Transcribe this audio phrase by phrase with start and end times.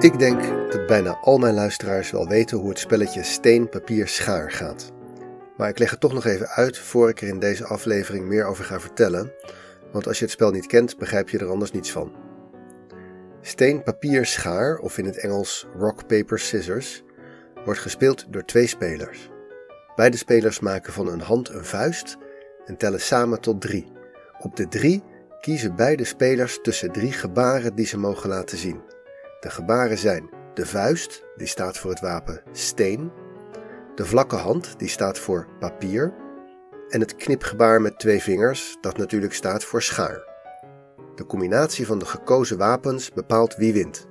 [0.00, 4.50] Ik denk dat bijna al mijn luisteraars wel weten hoe het spelletje steen, papier, schaar
[4.50, 4.92] gaat.
[5.56, 8.44] Maar ik leg het toch nog even uit voor ik er in deze aflevering meer
[8.44, 9.32] over ga vertellen,
[9.92, 12.12] want als je het spel niet kent, begrijp je er anders niets van.
[13.40, 17.02] Steen, papier, schaar, of in het Engels rock, paper, scissors,
[17.64, 19.30] wordt gespeeld door twee spelers.
[19.96, 22.16] Beide spelers maken van een hand een vuist
[22.64, 23.92] en tellen samen tot drie.
[24.38, 25.02] Op de drie
[25.40, 28.96] kiezen beide spelers tussen drie gebaren die ze mogen laten zien.
[29.40, 33.12] De gebaren zijn de vuist, die staat voor het wapen steen,
[33.94, 36.14] de vlakke hand, die staat voor papier,
[36.88, 40.22] en het knipgebaar met twee vingers, dat natuurlijk staat voor schaar.
[41.14, 44.06] De combinatie van de gekozen wapens bepaalt wie wint.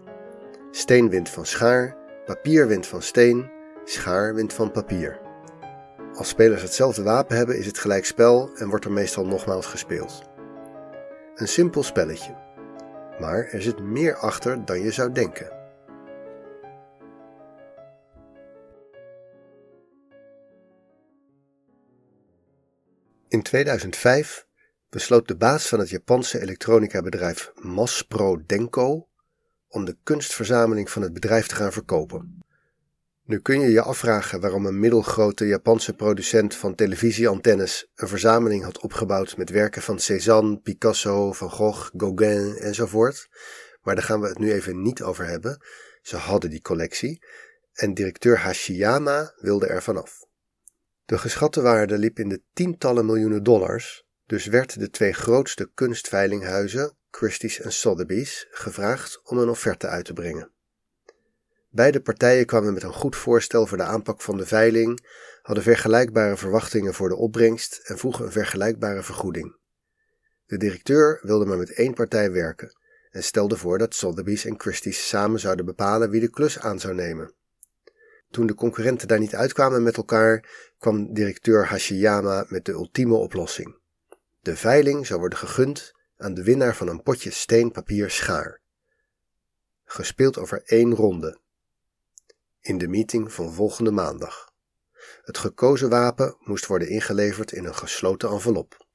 [0.71, 3.49] Steen wint van schaar, papier wint van steen,
[3.83, 5.19] schaar wint van papier.
[6.13, 10.21] Als spelers hetzelfde wapen hebben, is het gelijk spel en wordt er meestal nogmaals gespeeld.
[11.35, 12.46] Een simpel spelletje.
[13.19, 15.55] Maar er zit meer achter dan je zou denken.
[23.27, 24.47] In 2005
[24.89, 29.07] besloot de baas van het Japanse elektronica-bedrijf Maspro Denko
[29.67, 32.45] om de kunstverzameling van het bedrijf te gaan verkopen.
[33.27, 38.79] Nu kun je je afvragen waarom een middelgrote Japanse producent van televisieantennes een verzameling had
[38.81, 43.27] opgebouwd met werken van Cézanne, Picasso, Van Gogh, Gauguin enzovoort.
[43.81, 45.61] Maar daar gaan we het nu even niet over hebben.
[46.01, 47.25] Ze hadden die collectie
[47.73, 50.25] en directeur Hashiyama wilde er vanaf.
[51.05, 56.97] De geschatte waarde liep in de tientallen miljoenen dollars, dus werd de twee grootste kunstveilinghuizen,
[57.09, 60.51] Christie's en Sotheby's, gevraagd om een offerte uit te brengen.
[61.69, 65.05] Beide partijen kwamen met een goed voorstel voor de aanpak van de veiling,
[65.41, 69.55] hadden vergelijkbare verwachtingen voor de opbrengst en vroegen een vergelijkbare vergoeding.
[70.45, 72.75] De directeur wilde maar met één partij werken
[73.09, 76.93] en stelde voor dat Sotheby's en Christie's samen zouden bepalen wie de klus aan zou
[76.93, 77.33] nemen.
[78.29, 83.75] Toen de concurrenten daar niet uitkwamen met elkaar, kwam directeur Hashiyama met de ultieme oplossing.
[84.41, 88.61] De veiling zou worden gegund aan de winnaar van een potje steen, papier, schaar.
[89.85, 91.39] Gespeeld over één ronde.
[92.67, 94.51] In de meeting van volgende maandag.
[95.23, 98.85] Het gekozen wapen moest worden ingeleverd in een gesloten envelop.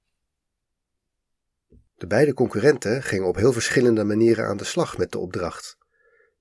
[1.97, 5.77] De beide concurrenten gingen op heel verschillende manieren aan de slag met de opdracht.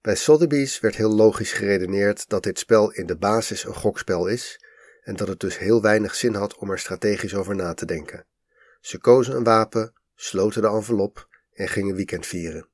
[0.01, 4.65] Bij Sotheby's werd heel logisch geredeneerd dat dit spel in de basis een gokspel is
[5.03, 8.25] en dat het dus heel weinig zin had om er strategisch over na te denken.
[8.81, 12.67] Ze kozen een wapen, sloten de envelop en gingen weekend vieren.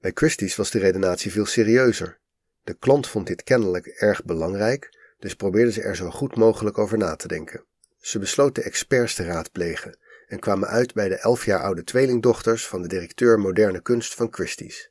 [0.00, 2.22] Bij Christie's was de redenatie veel serieuzer.
[2.64, 6.98] De klant vond dit kennelijk erg belangrijk, dus probeerden ze er zo goed mogelijk over
[6.98, 7.64] na te denken.
[8.00, 12.82] Ze besloten experts te raadplegen en kwamen uit bij de elf jaar oude tweelingdochters van
[12.82, 14.90] de directeur moderne kunst van Christie's.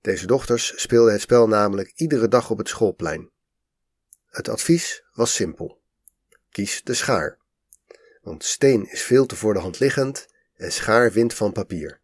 [0.00, 3.30] Deze dochters speelden het spel namelijk iedere dag op het schoolplein.
[4.26, 5.80] Het advies was simpel.
[6.50, 7.38] Kies de schaar.
[8.22, 10.26] Want steen is veel te voor de hand liggend
[10.56, 12.00] en schaar wint van papier.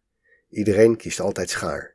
[0.49, 1.92] Iedereen kiest altijd schaar.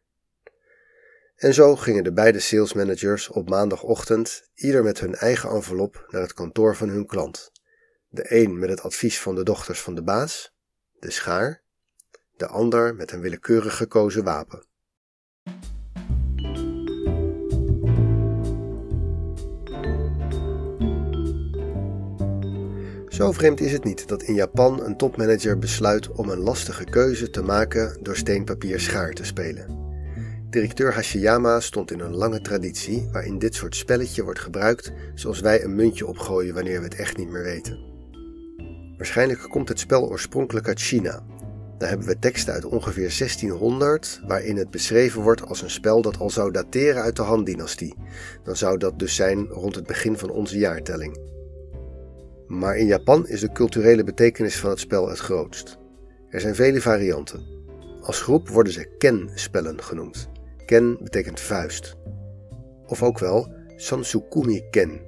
[1.38, 6.32] En zo gingen de beide salesmanagers op maandagochtend ieder met hun eigen envelop naar het
[6.32, 7.52] kantoor van hun klant.
[8.08, 10.54] De een met het advies van de dochters van de baas,
[10.98, 11.62] de schaar,
[12.36, 14.66] de ander met een willekeurig gekozen wapen.
[23.08, 27.30] Zo vreemd is het niet dat in Japan een topmanager besluit om een lastige keuze
[27.30, 29.77] te maken door steenpapier schaar te spelen.
[30.50, 35.64] Directeur Hashiyama stond in een lange traditie waarin dit soort spelletje wordt gebruikt zoals wij
[35.64, 37.78] een muntje opgooien wanneer we het echt niet meer weten.
[38.96, 41.24] Waarschijnlijk komt het spel oorspronkelijk uit China.
[41.78, 46.18] Daar hebben we teksten uit ongeveer 1600 waarin het beschreven wordt als een spel dat
[46.18, 47.94] al zou dateren uit de Han-dynastie.
[48.44, 51.18] Dan zou dat dus zijn rond het begin van onze jaartelling.
[52.46, 55.78] Maar in Japan is de culturele betekenis van het spel het grootst.
[56.28, 57.46] Er zijn vele varianten.
[58.02, 60.28] Als groep worden ze ken-spellen genoemd.
[60.68, 61.96] Ken betekent vuist.
[62.86, 65.00] Of ook wel Sansukumi-ken.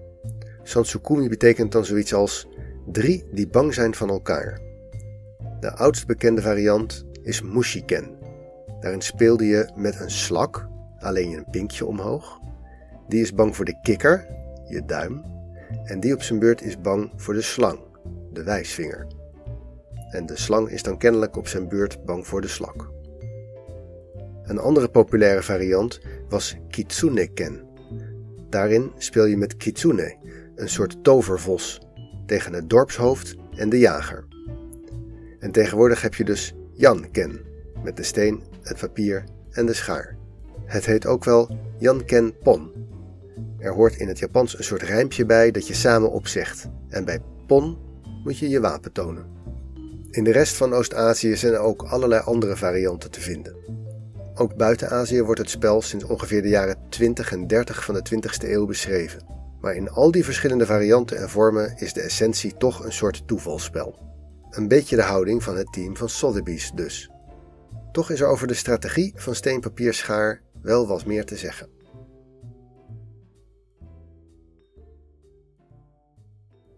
[0.62, 2.48] Sansukumi betekent dan zoiets als
[2.86, 4.60] drie die bang zijn van elkaar.
[5.60, 8.18] De oudst bekende variant is Mushiken.
[8.80, 10.68] Daarin speelde je met een slak,
[10.98, 12.40] alleen een pinkje omhoog.
[13.08, 14.26] Die is bang voor de kikker,
[14.64, 15.24] je duim.
[15.84, 17.80] En die op zijn beurt is bang voor de slang,
[18.32, 19.06] de wijsvinger.
[20.10, 22.98] En de slang is dan kennelijk op zijn beurt bang voor de slak.
[24.50, 27.62] Een andere populaire variant was Kitsune-ken.
[28.48, 30.16] Daarin speel je met Kitsune,
[30.54, 31.80] een soort tovervos,
[32.26, 34.24] tegen het dorpshoofd en de jager.
[35.38, 37.40] En tegenwoordig heb je dus Jan-ken,
[37.84, 40.16] met de steen, het papier en de schaar.
[40.64, 42.72] Het heet ook wel Yanken Pon.
[43.58, 46.68] Er hoort in het Japans een soort rijmpje bij dat je samen opzegt.
[46.88, 47.78] En bij Pon
[48.24, 49.26] moet je je wapen tonen.
[50.10, 53.79] In de rest van Oost-Azië zijn er ook allerlei andere varianten te vinden.
[54.40, 58.02] Ook buiten Azië wordt het spel sinds ongeveer de jaren 20 en 30 van de
[58.14, 59.26] 20ste eeuw beschreven.
[59.60, 63.98] Maar in al die verschillende varianten en vormen is de essentie toch een soort toevalspel.
[64.50, 67.10] Een beetje de houding van het team van Sotheby's dus.
[67.92, 71.68] Toch is er over de strategie van steenpapier schaar wel wat meer te zeggen.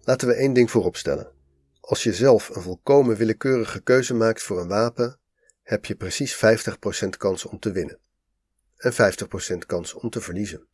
[0.00, 1.32] Laten we één ding vooropstellen.
[1.80, 5.20] Als je zelf een volkomen willekeurige keuze maakt voor een wapen,
[5.72, 6.36] heb je precies
[7.06, 7.98] 50% kans om te winnen.
[8.76, 8.96] En 50%
[9.66, 10.66] kans om te verliezen.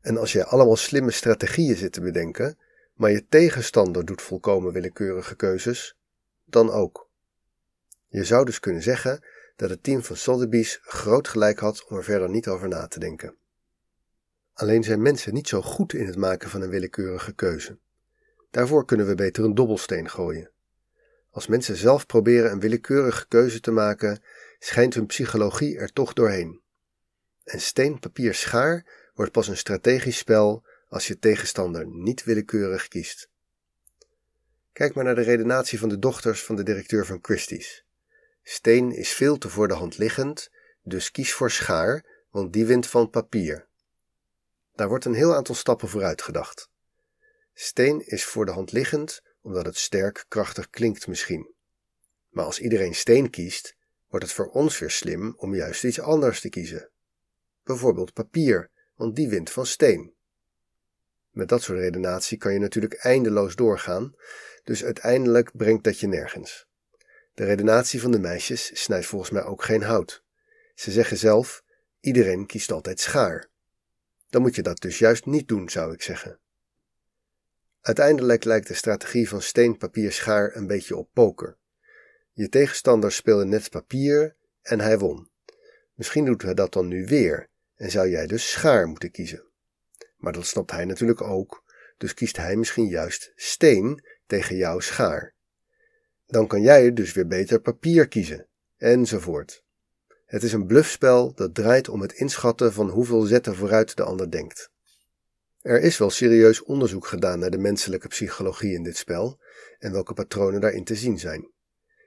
[0.00, 2.58] En als je allemaal slimme strategieën zit te bedenken,
[2.94, 5.96] maar je tegenstander doet volkomen willekeurige keuzes,
[6.44, 7.08] dan ook.
[8.08, 9.24] Je zou dus kunnen zeggen
[9.56, 12.98] dat het team van Sotheby's groot gelijk had om er verder niet over na te
[12.98, 13.36] denken.
[14.52, 17.78] Alleen zijn mensen niet zo goed in het maken van een willekeurige keuze.
[18.50, 20.50] Daarvoor kunnen we beter een dobbelsteen gooien.
[21.36, 24.22] Als mensen zelf proberen een willekeurige keuze te maken,
[24.58, 26.60] schijnt hun psychologie er toch doorheen.
[27.44, 33.28] En steen, papier, schaar wordt pas een strategisch spel als je tegenstander niet willekeurig kiest.
[34.72, 37.84] Kijk maar naar de redenatie van de dochters van de directeur van Christie's.
[38.42, 40.50] Steen is veel te voor de hand liggend,
[40.82, 43.66] dus kies voor schaar, want die wint van papier.
[44.74, 46.70] Daar wordt een heel aantal stappen vooruit gedacht.
[47.54, 51.54] Steen is voor de hand liggend omdat het sterk, krachtig klinkt misschien.
[52.28, 53.76] Maar als iedereen steen kiest,
[54.08, 56.90] wordt het voor ons weer slim om juist iets anders te kiezen.
[57.62, 60.14] Bijvoorbeeld papier, want die wint van steen.
[61.30, 64.14] Met dat soort redenatie kan je natuurlijk eindeloos doorgaan,
[64.64, 66.66] dus uiteindelijk brengt dat je nergens.
[67.34, 70.22] De redenatie van de meisjes snijdt volgens mij ook geen hout.
[70.74, 71.62] Ze zeggen zelf:
[72.00, 73.48] iedereen kiest altijd schaar.
[74.28, 76.40] Dan moet je dat dus juist niet doen, zou ik zeggen.
[77.86, 81.56] Uiteindelijk lijkt de strategie van steen, papier, schaar een beetje op poker.
[82.32, 85.30] Je tegenstander speelde net papier en hij won.
[85.94, 89.44] Misschien doet hij dat dan nu weer en zou jij dus schaar moeten kiezen.
[90.16, 91.64] Maar dat snapt hij natuurlijk ook,
[91.96, 95.34] dus kiest hij misschien juist steen tegen jouw schaar.
[96.26, 98.46] Dan kan jij dus weer beter papier kiezen,
[98.76, 99.64] enzovoort.
[100.24, 104.30] Het is een bluffspel dat draait om het inschatten van hoeveel zetten vooruit de ander
[104.30, 104.70] denkt.
[105.66, 109.40] Er is wel serieus onderzoek gedaan naar de menselijke psychologie in dit spel
[109.78, 111.50] en welke patronen daarin te zien zijn.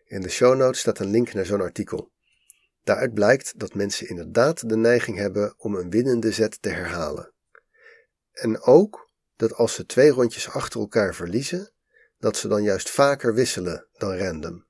[0.05, 2.11] In de show notes staat een link naar zo'n artikel.
[2.83, 7.33] Daaruit blijkt dat mensen inderdaad de neiging hebben om een winnende zet te herhalen.
[8.31, 11.71] En ook dat als ze twee rondjes achter elkaar verliezen,
[12.17, 14.65] dat ze dan juist vaker wisselen dan random.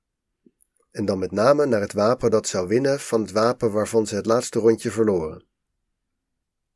[0.90, 4.14] En dan met name naar het wapen dat zou winnen van het wapen waarvan ze
[4.14, 5.48] het laatste rondje verloren.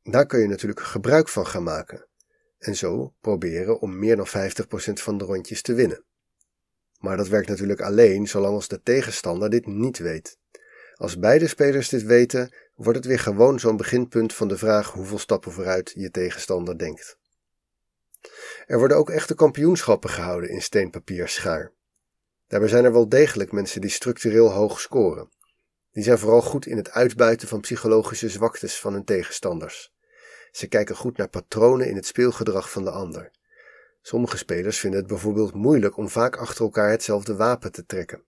[0.09, 2.07] Daar kun je natuurlijk gebruik van gaan maken
[2.57, 4.31] en zo proberen om meer dan 50%
[4.93, 6.03] van de rondjes te winnen.
[6.99, 10.37] Maar dat werkt natuurlijk alleen zolang als de tegenstander dit niet weet.
[10.95, 15.19] Als beide spelers dit weten, wordt het weer gewoon zo'n beginpunt van de vraag hoeveel
[15.19, 17.17] stappen vooruit je tegenstander denkt.
[18.65, 21.71] Er worden ook echte kampioenschappen gehouden in steenpapier schaar.
[22.47, 25.29] Daarbij zijn er wel degelijk mensen die structureel hoog scoren.
[25.91, 29.93] Die zijn vooral goed in het uitbuiten van psychologische zwaktes van hun tegenstanders.
[30.55, 33.31] Ze kijken goed naar patronen in het speelgedrag van de ander.
[34.01, 38.23] Sommige spelers vinden het bijvoorbeeld moeilijk om vaak achter elkaar hetzelfde wapen te trekken.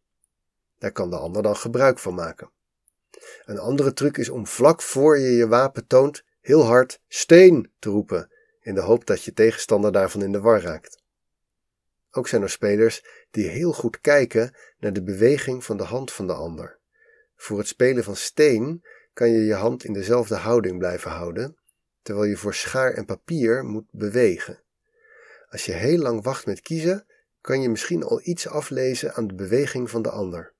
[0.77, 2.51] Daar kan de ander dan gebruik van maken.
[3.45, 7.89] Een andere truc is om vlak voor je je wapen toont heel hard steen te
[7.89, 8.31] roepen,
[8.61, 11.01] in de hoop dat je tegenstander daarvan in de war raakt.
[12.11, 16.27] Ook zijn er spelers die heel goed kijken naar de beweging van de hand van
[16.27, 16.77] de ander.
[17.35, 21.57] Voor het spelen van steen kan je je hand in dezelfde houding blijven houden,
[22.07, 24.59] terwijl je voor schaar en papier moet bewegen.
[25.49, 27.05] Als je heel lang wacht met kiezen,
[27.41, 30.53] kan je misschien al iets aflezen aan de beweging van de ander.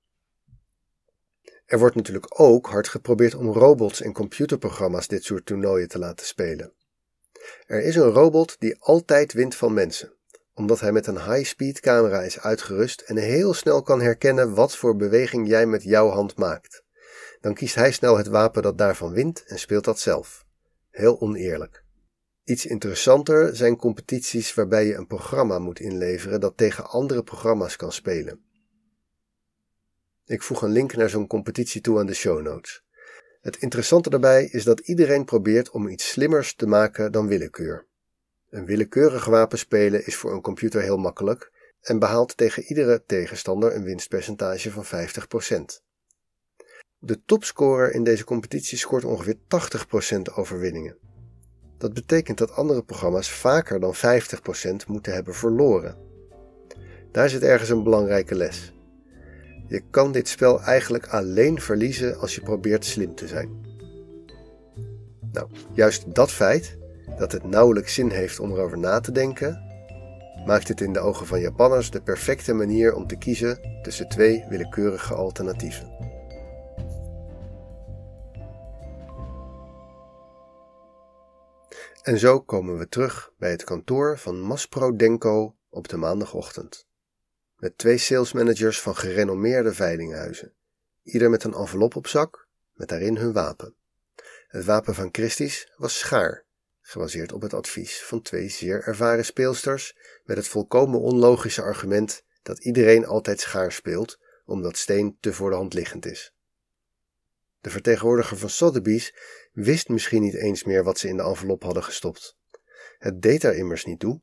[1.66, 6.26] Er wordt natuurlijk ook hard geprobeerd om robots en computerprogramma's dit soort toernooien te laten
[6.26, 6.72] spelen.
[7.66, 10.12] Er is een robot die altijd wint van mensen,
[10.54, 14.96] omdat hij met een high-speed camera is uitgerust en heel snel kan herkennen wat voor
[14.96, 16.82] beweging jij met jouw hand maakt.
[17.40, 20.46] Dan kiest hij snel het wapen dat daarvan wint en speelt dat zelf.
[20.90, 21.84] Heel oneerlijk.
[22.44, 27.92] Iets interessanter zijn competities waarbij je een programma moet inleveren dat tegen andere programma's kan
[27.92, 28.40] spelen.
[30.24, 32.84] Ik voeg een link naar zo'n competitie toe aan de show notes.
[33.40, 37.86] Het interessante daarbij is dat iedereen probeert om iets slimmers te maken dan willekeur.
[38.50, 43.74] Een willekeurig wapen spelen is voor een computer heel makkelijk en behaalt tegen iedere tegenstander
[43.74, 45.87] een winstpercentage van 50%.
[47.00, 49.36] De topscorer in deze competitie scoort ongeveer
[50.16, 50.96] 80% overwinningen.
[51.76, 55.96] Dat betekent dat andere programma's vaker dan 50% moeten hebben verloren.
[57.12, 58.72] Daar zit ergens een belangrijke les.
[59.66, 63.66] Je kan dit spel eigenlijk alleen verliezen als je probeert slim te zijn.
[65.32, 66.78] Nou, juist dat feit,
[67.18, 69.62] dat het nauwelijks zin heeft om erover na te denken,
[70.46, 74.44] maakt het in de ogen van Japanners de perfecte manier om te kiezen tussen twee
[74.48, 75.97] willekeurige alternatieven.
[82.02, 86.86] En zo komen we terug bij het kantoor van Maspro Denko op de maandagochtend.
[87.56, 90.54] Met twee salesmanagers van gerenommeerde veilinghuizen,
[91.02, 93.74] ieder met een envelop op zak, met daarin hun wapen.
[94.48, 96.44] Het wapen van Christies was schaar,
[96.80, 102.64] gebaseerd op het advies van twee zeer ervaren speelsters, met het volkomen onlogische argument dat
[102.64, 106.34] iedereen altijd schaar speelt, omdat steen te voor de hand liggend is.
[107.60, 109.14] De vertegenwoordiger van Sotheby's
[109.52, 112.36] wist misschien niet eens meer wat ze in de envelop hadden gestopt.
[112.98, 114.20] Het deed er immers niet toe.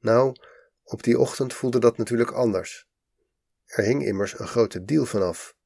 [0.00, 0.36] Nou,
[0.84, 2.86] op die ochtend voelde dat natuurlijk anders.
[3.66, 5.56] Er hing immers een grote deal vanaf.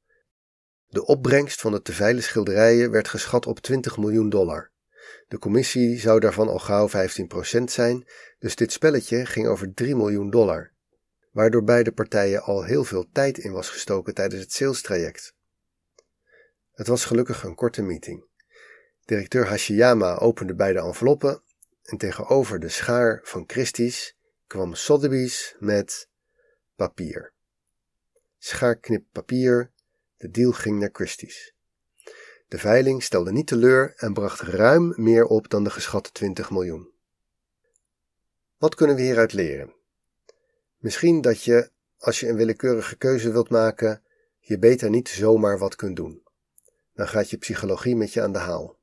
[0.86, 4.70] De opbrengst van de te veilen schilderijen werd geschat op 20 miljoen dollar.
[5.28, 10.30] De commissie zou daarvan al gauw 15% zijn, dus dit spelletje ging over 3 miljoen
[10.30, 10.72] dollar,
[11.30, 15.34] waardoor beide partijen al heel veel tijd in was gestoken tijdens het salestraject.
[16.80, 18.24] Het was gelukkig een korte meeting.
[19.04, 21.42] Directeur Hashiyama opende beide enveloppen
[21.82, 26.08] en tegenover de schaar van Christie's kwam Sotheby's met
[26.76, 27.32] papier.
[28.38, 29.70] Schaar knip papier,
[30.16, 31.54] de deal ging naar Christie's.
[32.48, 36.90] De veiling stelde niet teleur en bracht ruim meer op dan de geschatte 20 miljoen.
[38.58, 39.74] Wat kunnen we hieruit leren?
[40.76, 44.02] Misschien dat je, als je een willekeurige keuze wilt maken,
[44.38, 46.28] je beter niet zomaar wat kunt doen.
[46.94, 48.76] Dan gaat je psychologie met je aan de haal.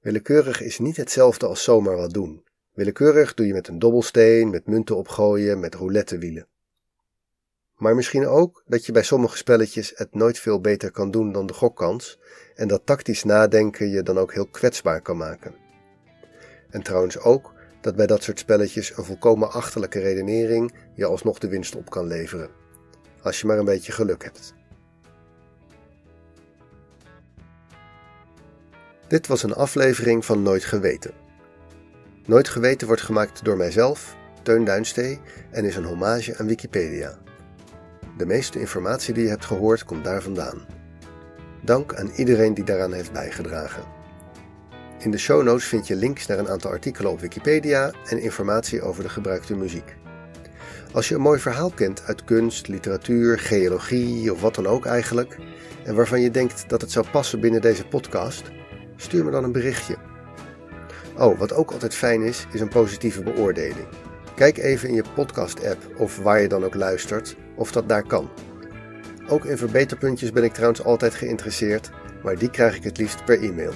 [0.00, 2.44] Willekeurig is niet hetzelfde als zomaar wat doen.
[2.72, 6.46] Willekeurig doe je met een dobbelsteen, met munten opgooien, met roulettewielen.
[7.76, 11.46] Maar misschien ook dat je bij sommige spelletjes het nooit veel beter kan doen dan
[11.46, 12.18] de gokkans
[12.54, 15.54] en dat tactisch nadenken je dan ook heel kwetsbaar kan maken.
[16.70, 21.48] En trouwens ook dat bij dat soort spelletjes een volkomen achterlijke redenering je alsnog de
[21.48, 22.50] winst op kan leveren.
[23.22, 24.54] Als je maar een beetje geluk hebt.
[29.08, 31.10] Dit was een aflevering van Nooit Geweten.
[32.24, 35.20] Nooit Geweten wordt gemaakt door mijzelf, Teun Duinstee,
[35.50, 37.18] en is een hommage aan Wikipedia.
[38.16, 40.66] De meeste informatie die je hebt gehoord komt daar vandaan.
[41.62, 43.82] Dank aan iedereen die daaraan heeft bijgedragen.
[44.98, 48.82] In de show notes vind je links naar een aantal artikelen op Wikipedia en informatie
[48.82, 49.96] over de gebruikte muziek.
[50.92, 55.36] Als je een mooi verhaal kent uit kunst, literatuur, geologie of wat dan ook eigenlijk,
[55.84, 58.42] en waarvan je denkt dat het zou passen binnen deze podcast,
[58.96, 59.96] stuur me dan een berichtje.
[61.18, 63.86] Oh, wat ook altijd fijn is, is een positieve beoordeling.
[64.34, 68.30] Kijk even in je podcast-app of waar je dan ook luistert of dat daar kan.
[69.28, 71.90] Ook in verbeterpuntjes ben ik trouwens altijd geïnteresseerd,
[72.22, 73.72] maar die krijg ik het liefst per e-mail.